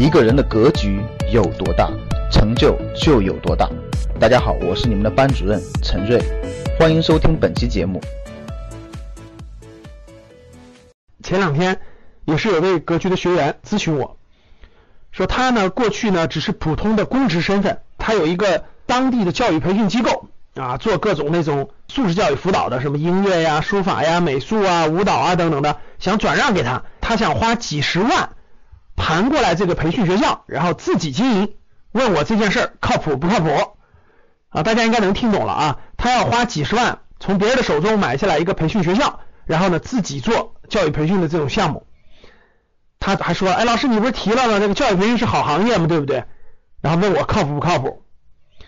[0.00, 0.98] 一个人的格局
[1.30, 1.90] 有多大，
[2.32, 3.68] 成就就有多大。
[4.18, 6.18] 大家好，我是你们的班主任陈瑞，
[6.78, 8.00] 欢迎收听本期节目。
[11.22, 11.78] 前两天
[12.24, 14.16] 也是有位格局的学员咨询我，
[15.12, 28.30] 说他呢过去呢只是普通的公职身份，他有一个当地的教育培训机构啊，做各种那种素质教育辅导的，什么音乐呀、书法呀、美术啊、舞蹈啊等等的，想转让给他，他想花几十万
[29.10, 31.54] 盘过来这个培训学校，然后自己经营，
[31.90, 33.50] 问我这件事儿靠谱不靠谱
[34.50, 34.62] 啊？
[34.62, 41.88] 大家应该能听懂了啊，他要花几十万从别人的手中买下来一个培训学校，然后呢自己做教育培训的这种项目。
[43.00, 44.60] 他还说，哎，老师你不是提了吗？
[44.60, 46.24] 这个教育培训是好行业嘛，对不对？
[46.80, 48.04] 然后问我靠谱不靠谱？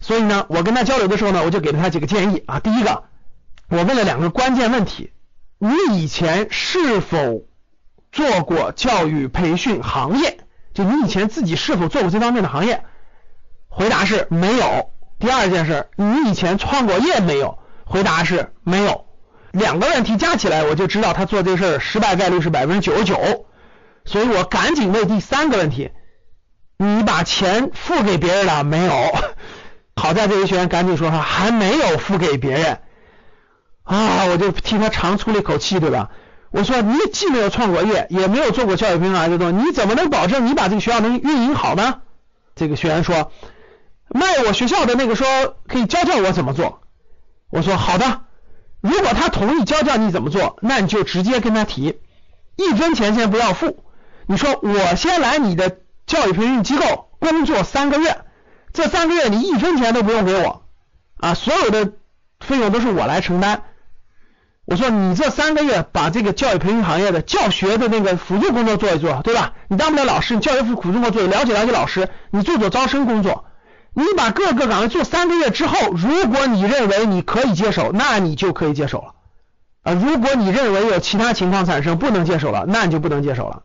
[0.00, 2.58] 所以呢，我跟他交流的时候呢，我就给了他几个建议啊。
[2.58, 3.04] 第一个，
[3.68, 5.12] 我问了两个关键问题：
[5.58, 7.44] 你以前是否
[8.14, 10.38] 做过教育培训行业？
[10.72, 12.84] 就你以前自己是否做过这方面的行业？
[13.68, 14.90] 回答是没有。
[15.18, 17.58] 第二件事，你以前创过业没有？
[17.84, 19.04] 回答是没有。
[19.50, 23.46] 两个问题加起来，我就知道他做这事儿失败概率是百分之九十九。
[24.04, 25.90] 所以我赶紧问第三个问题：
[26.76, 28.92] 你把钱付给别人了没有？
[29.96, 32.80] 好在这位学员赶紧说哈，还没有付给别人
[33.82, 36.10] 啊，我就替他长出了一口气，对吧？
[36.54, 42.02] 我说你既没有创过业，也没有做过教育培训这种，你怎么能保证你把这个学校能运营好呢？
[42.54, 43.32] 这个学员说，
[44.08, 45.26] 卖我学校的那个说
[45.66, 46.80] 可以教教我怎么做。
[47.50, 48.20] 我说好的，
[48.80, 51.98] 如果他同意教教你怎么做，那你就直接跟他提，
[52.54, 53.82] 一分钱先不要付。
[54.28, 58.18] 你说我先来你的教育培训机构工作三个月，
[58.72, 60.62] 这三个月你一分钱都不用给我
[61.16, 61.94] 啊，所有的
[62.38, 63.64] 费用都是我来承担。
[64.66, 69.52] 我说你这三个月把这个教育培训行业的教学的那个辅助工作做一做，对吧？
[69.68, 73.44] 你当不了老师，你教育辅助工作做，了解了解老师，你做做招生工作，
[73.92, 79.14] 你把各个岗位做三个月之后，如果你认为你可以接手，那你就可以接手了
[79.82, 79.92] 啊。
[79.92, 83.64] 如果你认为有其他情况产生不能接手了，那你就不能接手了。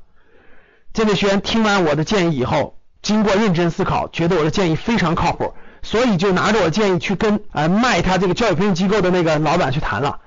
[0.91, 10.19] 这位学员听完我的建议以后，经过认真思考，觉得我的建议非常靠谱，所以就拿着我建议去跟呃卖他这个教育培训机构的那个老板去谈了。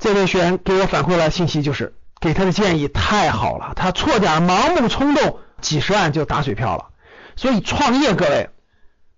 [0.00, 6.86] 这位学员给我反馈了信息，就是给他的建议太好了，他错点盲目冲动，几十万就打水漂了。
[7.36, 8.48] 所以创业，各位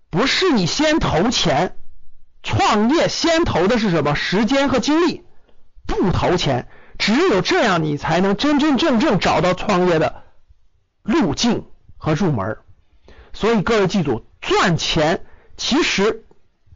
[0.09, 1.77] 不是你先投钱，
[2.43, 4.13] 创业先投的是什么？
[4.13, 5.23] 时间和精力，
[5.87, 6.67] 不投钱。
[6.99, 10.23] 只有这样，你才能真真正正找到创业的
[11.01, 11.65] 路径
[11.97, 12.57] 和入门。
[13.31, 16.25] 所以各位记住，赚钱其实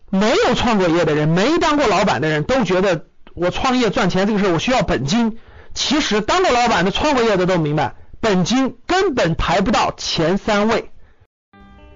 [0.09, 3.05] 没有创过业的人，没当过老板的人都觉得
[3.37, 5.37] 我创业赚钱这个事儿我需要本金。
[5.73, 10.91] 其实当过老板的、创过业的都明白，本金根本排不到前三位。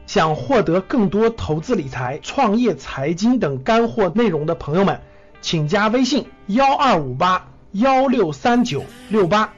[0.05, 5.01] 想获得更多投资理财、创业财经等干货内容的朋友们，
[5.41, 7.47] 请加微信幺二五八。
[7.71, 9.53] 幺六三九六八。